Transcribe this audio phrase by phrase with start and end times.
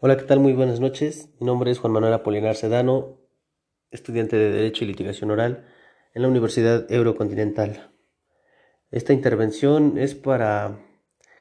[0.00, 0.38] Hola, ¿qué tal?
[0.38, 1.28] Muy buenas noches.
[1.40, 3.18] Mi nombre es Juan Manuel Apolinar Sedano,
[3.90, 5.66] estudiante de Derecho y Litigación Oral
[6.14, 7.90] en la Universidad Eurocontinental.
[8.92, 10.86] Esta intervención es para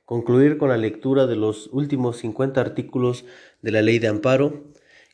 [0.05, 3.25] concluir con la lectura de los últimos 50 artículos
[3.61, 4.71] de la Ley de Amparo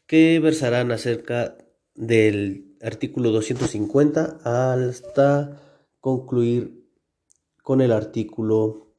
[0.07, 1.57] que versarán acerca
[1.95, 5.61] del artículo 250 hasta
[5.99, 6.87] concluir
[7.61, 8.93] con el artículo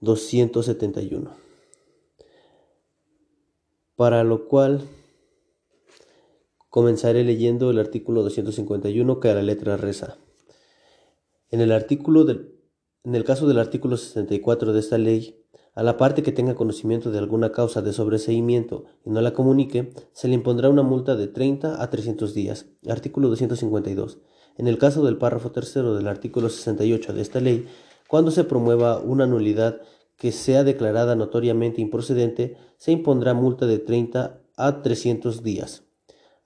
[0.00, 1.43] 271
[3.96, 4.82] para lo cual
[6.68, 10.18] comenzaré leyendo el artículo 251 que a la letra reza.
[11.50, 12.26] En el artículo
[13.04, 17.10] en el caso del artículo 64 de esta ley, a la parte que tenga conocimiento
[17.10, 21.26] de alguna causa de sobreseimiento y no la comunique, se le impondrá una multa de
[21.26, 22.66] 30 a 300 días.
[22.88, 24.18] Artículo 252.
[24.56, 27.66] En el caso del párrafo tercero del artículo 68 de esta ley,
[28.08, 29.80] cuando se promueva una nulidad
[30.16, 35.84] que sea declarada notoriamente improcedente, se impondrá multa de 30 a 300 días.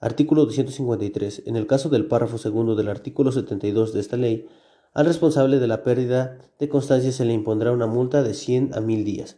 [0.00, 1.42] Artículo 253.
[1.46, 4.46] En el caso del párrafo segundo del artículo 72 de esta ley,
[4.94, 8.80] al responsable de la pérdida de constancia se le impondrá una multa de 100 a
[8.80, 9.36] 1000 días.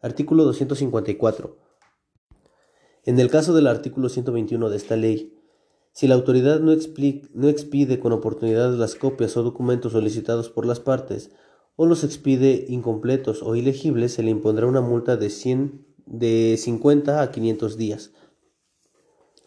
[0.00, 1.56] Artículo 254.
[3.04, 5.34] En el caso del artículo 121 de esta ley,
[5.92, 6.72] si la autoridad no,
[7.34, 11.30] no expide con oportunidad las copias o documentos solicitados por las partes
[11.76, 17.22] o los expide incompletos o ilegibles, se le impondrá una multa de, 100, de 50
[17.22, 18.12] a 500 días.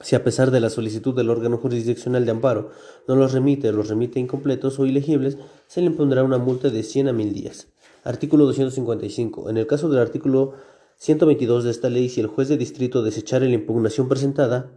[0.01, 2.71] Si a pesar de la solicitud del órgano jurisdiccional de amparo
[3.07, 5.37] no los remite o los remite incompletos o ilegibles,
[5.67, 7.67] se le impondrá una multa de 100 a 1000 días.
[8.03, 9.49] Artículo 255.
[9.49, 10.53] En el caso del artículo
[10.97, 14.71] 122 de esta ley, si el juez de distrito desechare la impugnación presentada,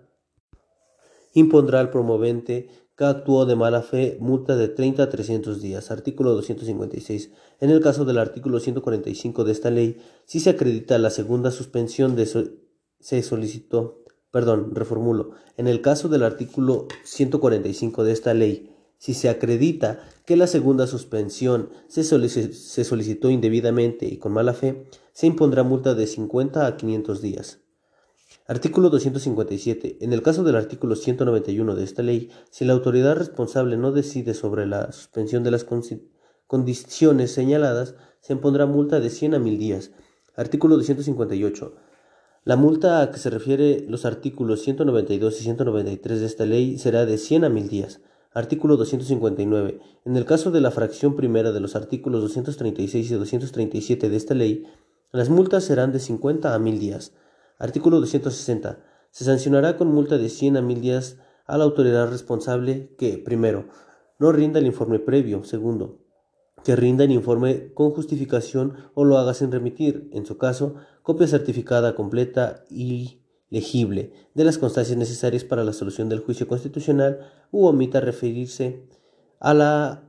[1.34, 5.92] impondrá al promovente que actuó de mala fe, multa de 30 a 300 días.
[5.92, 7.30] Artículo 256.
[7.60, 12.16] En el caso del artículo 145 de esta ley, si se acredita la segunda suspensión
[12.16, 15.30] de se solicitó, perdón, reformulo.
[15.56, 20.88] En el caso del artículo 145 de esta ley, si se acredita que la segunda
[20.88, 26.76] suspensión se, se solicitó indebidamente y con mala fe, se impondrá multa de 50 a
[26.76, 27.60] 500 días.
[28.50, 29.98] Artículo 257.
[30.00, 34.32] En el caso del artículo 191 de esta ley, si la autoridad responsable no decide
[34.32, 35.66] sobre la suspensión de las
[36.46, 39.90] condiciones señaladas, se impondrá multa de 100 a 1000 días.
[40.34, 41.74] Artículo 258.
[42.44, 47.04] La multa a que se refiere los artículos 192 y 193 de esta ley será
[47.04, 48.00] de 100 a 1000 días.
[48.32, 49.78] Artículo 259.
[50.06, 54.32] En el caso de la fracción primera de los artículos 236 y 237 de esta
[54.32, 54.64] ley,
[55.12, 57.12] las multas serán de 50 a 1000 días.
[57.58, 58.78] Artículo 260.
[59.10, 63.66] Se sancionará con multa de 100 a 1000 días a la autoridad responsable que, primero,
[64.20, 66.04] no rinda el informe previo, segundo,
[66.64, 71.26] que rinda el informe con justificación o lo haga sin remitir, en su caso, copia
[71.26, 77.66] certificada completa y legible de las constancias necesarias para la solución del juicio constitucional u
[77.66, 78.86] omita referirse
[79.40, 80.04] a la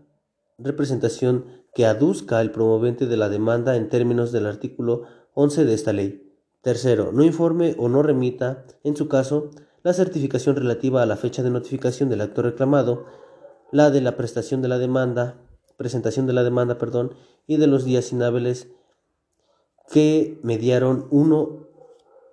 [0.60, 5.94] representación que aduzca el promovente de la demanda en términos del artículo 11 de esta
[5.94, 6.29] ley.
[6.62, 9.50] Tercero, no informe o no remita, en su caso,
[9.82, 13.06] la certificación relativa a la fecha de notificación del acto reclamado,
[13.72, 15.40] la de la prestación de la demanda,
[15.78, 17.14] presentación de la demanda, perdón,
[17.48, 18.68] y de los días inhábiles
[19.90, 21.68] que mediaron uno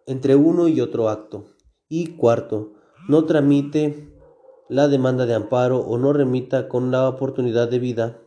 [0.06, 1.46] entre uno y otro acto.
[1.88, 2.74] Y cuarto,
[3.08, 4.12] no tramite
[4.68, 8.20] la demanda de amparo o no remita con la oportunidad debida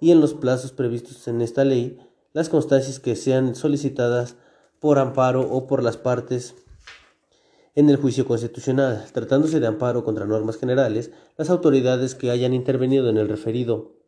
[0.00, 1.98] y en los plazos previstos en esta ley
[2.32, 4.36] las constancias que sean solicitadas
[4.80, 6.54] por amparo o por las partes
[7.74, 9.06] en el juicio constitucional.
[9.12, 13.98] Tratándose de amparo contra normas generales, las autoridades que hayan intervenido en el referido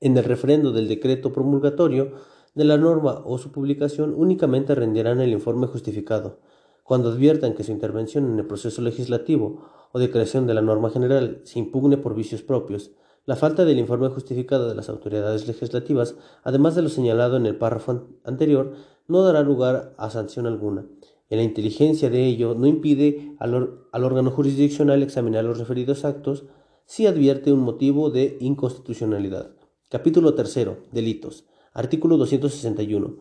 [0.00, 2.12] en el referendo del decreto promulgatorio
[2.54, 6.40] de la norma o su publicación únicamente rendirán el informe justificado.
[6.82, 10.90] Cuando adviertan que su intervención en el proceso legislativo o de creación de la norma
[10.90, 12.92] general se impugne por vicios propios,
[13.26, 17.56] la falta del informe justificado de las autoridades legislativas, además de lo señalado en el
[17.56, 18.72] párrafo anterior,
[19.10, 20.86] no dará lugar a sanción alguna.
[21.28, 23.54] En la inteligencia de ello no impide al,
[23.92, 26.44] órgano jurisdiccional examinar los referidos actos
[26.86, 29.50] si advierte un motivo de inconstitucionalidad.
[29.88, 30.68] Capítulo 3.
[30.92, 31.44] Delitos.
[31.72, 33.16] Artículo 261.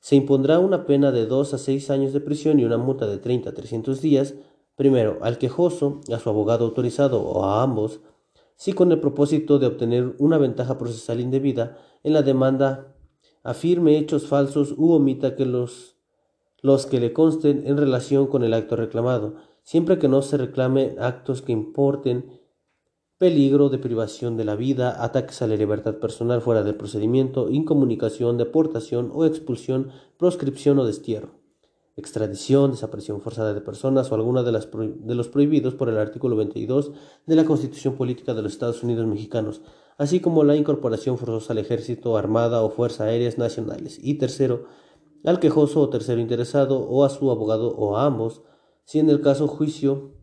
[0.00, 3.18] Se impondrá una pena de 2 a 6 años de prisión y una multa de
[3.18, 4.34] 30 a 300 días,
[4.76, 8.00] primero al quejoso, a su abogado autorizado o a ambos,
[8.56, 12.95] si con el propósito de obtener una ventaja procesal indebida en la demanda
[13.46, 15.96] afirme hechos falsos u omita que los,
[16.62, 20.96] los que le consten en relación con el acto reclamado, siempre que no se reclame
[20.98, 22.40] actos que importen
[23.18, 28.36] peligro de privación de la vida, ataques a la libertad personal fuera del procedimiento, incomunicación,
[28.36, 31.30] deportación o expulsión, proscripción o destierro.
[31.98, 36.36] extradición, desaparición forzada de personas o alguna de, las de los prohibidos por el artículo
[36.36, 36.92] 22
[37.24, 39.62] de la Constitución Política de los Estados Unidos Mexicanos,
[39.96, 43.98] así como la incorporación forzosa al ejército, armada o fuerzas aéreas nacionales.
[44.02, 44.66] Y tercero,
[45.24, 48.42] al quejoso o tercero interesado o a su abogado o a ambos,
[48.84, 50.16] si en el caso juicio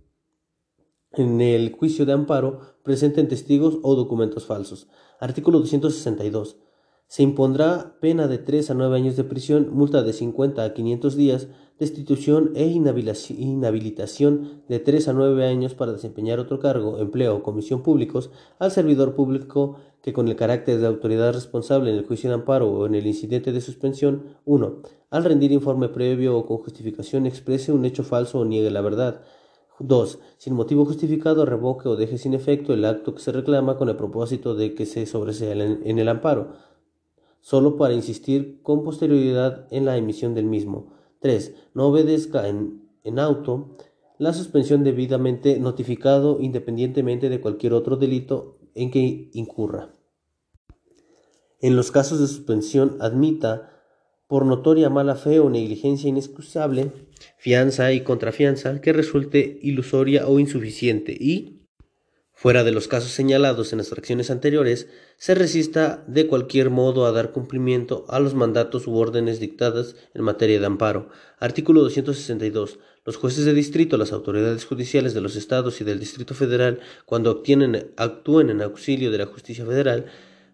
[1.16, 4.88] en el juicio de amparo presenten testigos o documentos falsos.
[5.20, 6.58] Artículo 262.
[7.14, 11.16] Se impondrá pena de 3 a 9 años de prisión, multa de 50 a 500
[11.16, 17.44] días, destitución e inhabilitación de 3 a 9 años para desempeñar otro cargo, empleo o
[17.44, 22.32] comisión públicos al servidor público que con el carácter de autoridad responsable en el juicio
[22.32, 24.82] de amparo o en el incidente de suspensión 1.
[25.12, 29.22] Al rendir informe previo o con justificación exprese un hecho falso o niegue la verdad.
[29.78, 30.20] 2.
[30.38, 33.98] Sin motivo justificado, revoque o deje sin efecto el acto que se reclama con el
[33.98, 36.73] propósito de que se sobresea en el amparo
[37.44, 40.94] solo para insistir con posterioridad en la emisión del mismo.
[41.20, 41.54] 3.
[41.74, 43.76] No obedezca en, en auto
[44.18, 49.90] la suspensión debidamente notificado independientemente de cualquier otro delito en que incurra.
[51.60, 53.72] En los casos de suspensión admita
[54.28, 56.92] por notoria mala fe o negligencia inexcusable,
[57.38, 61.53] fianza y contrafianza que resulte ilusoria o insuficiente y
[62.34, 64.88] fuera de los casos señalados en las fracciones anteriores,
[65.18, 70.24] se resista de cualquier modo a dar cumplimiento a los mandatos u órdenes dictadas en
[70.24, 71.10] materia de amparo.
[71.40, 72.80] Artículo 262.
[73.06, 77.44] Los jueces de distrito, las autoridades judiciales de los estados y del Distrito Federal, cuando
[77.98, 80.06] actúen en auxilio de la justicia federal,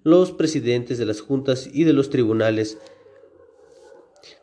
[0.04, 2.78] los presidentes de las juntas y de los tribunales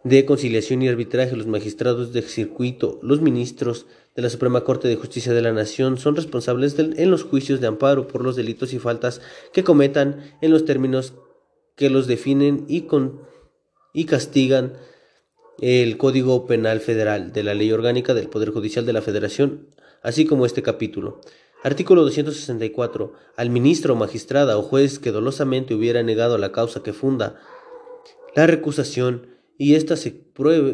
[0.05, 4.97] de conciliación y arbitraje, los magistrados de circuito, los ministros de la Suprema Corte de
[4.97, 8.79] Justicia de la Nación son responsables en los juicios de amparo por los delitos y
[8.79, 9.21] faltas
[9.53, 11.15] que cometan en los términos
[11.77, 13.21] que los definen y, con,
[13.93, 14.73] y castigan
[15.61, 19.69] el Código Penal Federal de la Ley Orgánica del Poder Judicial de la Federación,
[20.03, 21.21] así como este capítulo.
[21.63, 23.13] Artículo 264.
[23.37, 27.41] Al ministro, magistrada o juez que dolosamente hubiera negado la causa que funda
[28.35, 30.23] la recusación y ésta se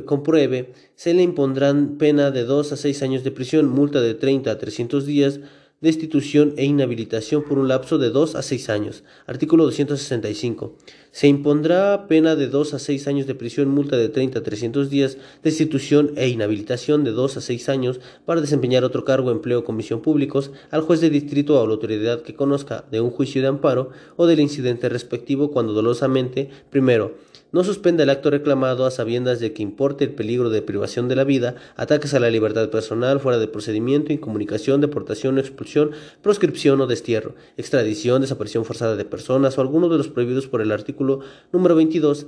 [0.04, 4.50] compruebe, se le impondrán pena de 2 a 6 años de prisión, multa de 30
[4.50, 5.40] a 300 días,
[5.82, 9.02] destitución e inhabilitación por un lapso de 2 a 6 años.
[9.26, 10.76] Artículo 265.
[11.10, 14.88] Se impondrá pena de 2 a 6 años de prisión, multa de 30 a 300
[14.88, 19.64] días, destitución e inhabilitación de 2 a 6 años para desempeñar otro cargo, empleo o
[19.64, 23.48] comisión públicos al juez de distrito o la autoridad que conozca de un juicio de
[23.48, 27.16] amparo o del incidente respectivo cuando dolosamente, primero,
[27.52, 31.16] no suspenda el acto reclamado a sabiendas de que importe el peligro de privación de
[31.16, 36.86] la vida, ataques a la libertad personal fuera de procedimiento, incomunicación, deportación, expulsión, proscripción o
[36.86, 41.20] destierro, extradición, desaparición forzada de personas o alguno de los prohibidos por el artículo
[41.52, 42.26] número 22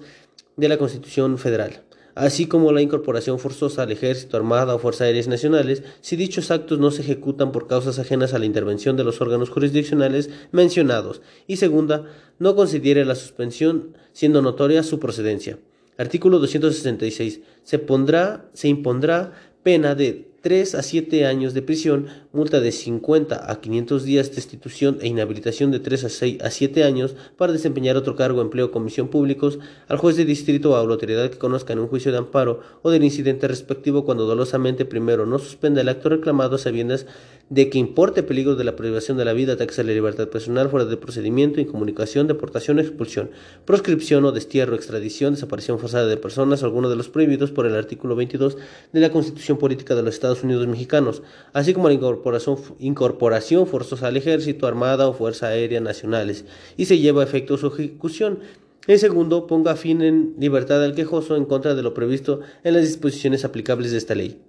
[0.57, 1.83] de la Constitución Federal
[2.15, 6.79] así como la incorporación forzosa al ejército, armada o fuerzas aéreas nacionales, si dichos actos
[6.79, 11.57] no se ejecutan por causas ajenas a la intervención de los órganos jurisdiccionales mencionados, y
[11.57, 12.05] segunda,
[12.39, 15.59] no considere la suspensión siendo notoria su procedencia.
[15.97, 17.41] Artículo 266.
[17.63, 19.33] Se, pondrá, se impondrá
[19.63, 24.99] pena de 3 a 7 años de prisión, multa de 50 a 500 días, destitución
[25.01, 29.09] e inhabilitación de 3 a, 6 a 7 años para desempeñar otro cargo, empleo comisión
[29.09, 29.59] públicos
[29.89, 32.61] al juez de distrito o a la autoridad que conozca en un juicio de amparo
[32.83, 37.07] o del incidente respectivo cuando dolosamente primero no suspenda el acto reclamado a sabiendas
[37.51, 40.71] de que importe peligro de la privación de la vida, ataques a la libertad personal,
[40.71, 43.31] fuera de procedimiento, incomunicación, deportación, expulsión,
[43.65, 48.17] proscripción o destierro, extradición, desaparición forzada de personas, alguno de los prohibidos por el artículo
[48.17, 48.57] 22
[48.93, 51.23] de la Constitución Política de los Estados Unidos Mexicanos,
[51.53, 56.47] así como la incorporación, incorporación forzosa al ejército, armada o fuerza aérea nacionales,
[56.77, 58.39] y se lleva a efecto su ejecución.
[58.87, 62.83] En segundo, ponga fin en libertad al quejoso en contra de lo previsto en las
[62.85, 64.41] disposiciones aplicables de esta ley.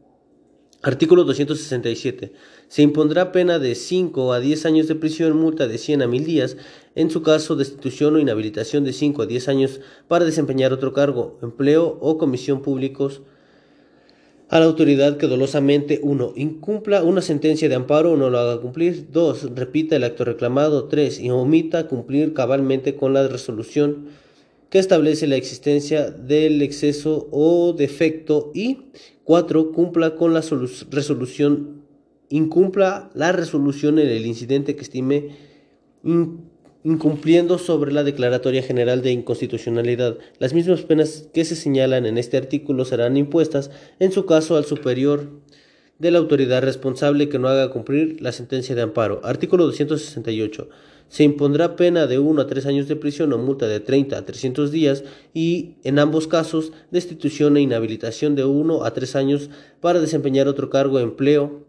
[0.86, 2.32] Artículo 267.
[2.68, 6.26] Se impondrá pena de 5 a 10 años de prisión, multa de 100 a 1000
[6.26, 6.58] días,
[6.94, 11.40] en su caso destitución o inhabilitación de 5 a 10 años para desempeñar otro cargo,
[11.42, 13.24] empleo o comisión públicos
[14.48, 16.34] a la autoridad que dolosamente 1.
[16.36, 19.08] Incumpla una sentencia de amparo o no lo haga cumplir.
[19.12, 19.56] 2.
[19.56, 20.86] Repita el acto reclamado.
[20.86, 21.20] 3.
[21.20, 24.10] Y omita cumplir cabalmente con la resolución
[24.70, 28.52] que establece la existencia del exceso o defecto.
[28.54, 28.88] Y
[29.24, 29.72] 4.
[29.72, 30.42] Cumpla con la
[30.90, 31.84] resolución,
[32.30, 35.30] incumpla la resolución en el incidente que estime
[36.84, 40.18] incumpliendo sobre la Declaratoria General de Inconstitucionalidad.
[40.38, 44.66] Las mismas penas que se señalan en este artículo serán impuestas, en su caso, al
[44.66, 45.32] superior
[45.98, 49.22] de la autoridad responsable que no haga cumplir la sentencia de amparo.
[49.24, 50.70] Artículo 268.
[51.16, 54.26] Se impondrá pena de 1 a 3 años de prisión o multa de 30 a
[54.26, 60.02] 300 días y, en ambos casos, destitución e inhabilitación de 1 a 3 años para
[60.02, 61.64] desempeñar otro cargo, empleo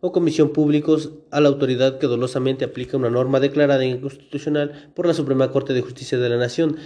[0.00, 5.12] o comisión públicos a la autoridad que dolosamente aplica una norma declarada inconstitucional por la
[5.12, 6.78] Suprema Corte de Justicia de la Nación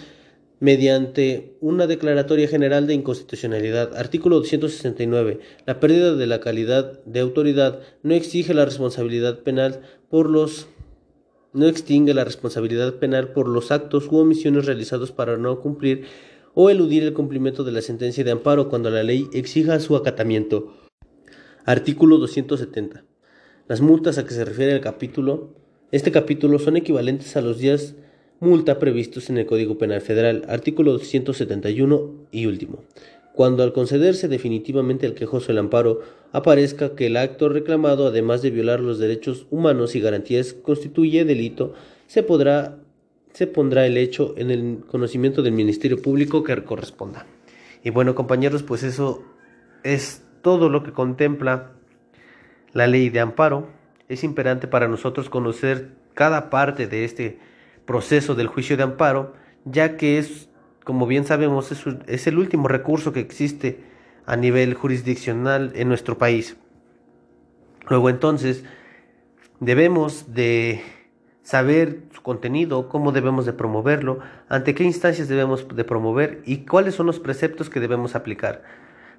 [0.59, 3.97] mediante una declaratoria general de inconstitucionalidad.
[3.97, 5.39] Artículo 269.
[5.65, 10.67] La pérdida de la calidad de autoridad no exige la responsabilidad penal por los
[11.53, 16.05] no extingue la responsabilidad penal por los actos u omisiones realizados para no cumplir
[16.55, 20.75] o eludir el cumplimiento de la sentencia de amparo cuando la ley exija su acatamiento.
[21.65, 23.05] Artículo 270.
[23.69, 25.55] Las multas a que se refiere el capítulo,
[25.93, 27.95] este capítulo son equivalentes a los días
[28.41, 32.85] multa previstos en el Código Penal Federal, artículo 271 y último.
[33.35, 36.01] Cuando al concederse definitivamente el quejoso el amparo,
[36.33, 41.75] aparezca que el acto reclamado, además de violar los derechos humanos y garantías, constituye delito,
[42.07, 42.79] se podrá
[43.33, 47.27] se pondrá el hecho en el conocimiento del Ministerio Público que corresponda.
[47.83, 49.23] Y bueno, compañeros, pues eso
[49.85, 51.73] es todo lo que contempla
[52.73, 53.69] la ley de amparo.
[54.09, 57.39] Es imperante para nosotros conocer cada parte de este
[57.87, 59.35] proceso del juicio de amparo,
[59.65, 60.50] ya que es,
[60.85, 61.73] como bien sabemos,
[62.07, 63.85] es, el último recurso que existe
[64.27, 66.57] a nivel jurisdiccional en nuestro país.
[67.89, 68.65] Luego entonces
[69.59, 70.83] debemos de
[71.43, 76.95] saber su contenido, cómo debemos de promoverlo, ante qué instancias debemos de promover y cuáles
[76.95, 78.63] son los preceptos que debemos aplicar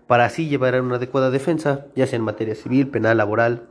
[0.08, 3.70] para así llevar a una adecuada defensa, ya sea en materia civil, penal, laboral,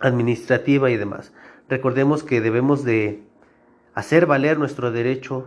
[0.00, 1.32] administrativa y demás.
[1.68, 3.22] Recordemos que debemos de
[3.94, 5.46] hacer valer nuestro derecho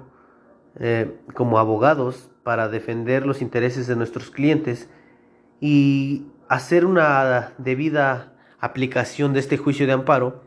[0.80, 4.90] eh, como abogados para defender los intereses de nuestros clientes
[5.60, 10.44] y hacer una debida aplicación de este juicio de amparo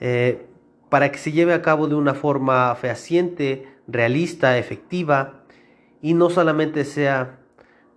[0.00, 0.46] eh,
[0.88, 5.44] para que se lleve a cabo de una forma fehaciente, realista, efectiva
[6.00, 7.38] y no solamente sea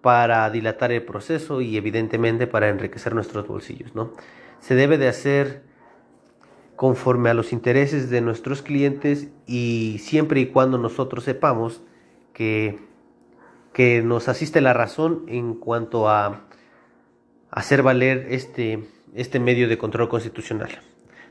[0.02, 4.14] para dilatar el proceso y evidentemente para enriquecer nuestros bolsillos, ¿no?
[4.60, 5.64] Se debe de hacer
[6.76, 11.82] conforme a los intereses de nuestros clientes y siempre y cuando nosotros sepamos
[12.34, 12.80] que,
[13.74, 16.48] que nos asiste la razón en cuanto a
[17.52, 20.70] hacer valer este, este medio de control constitucional.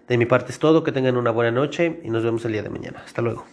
[0.09, 2.63] De mi parte es todo, que tengan una buena noche y nos vemos el día
[2.63, 3.03] de mañana.
[3.05, 3.45] Hasta luego.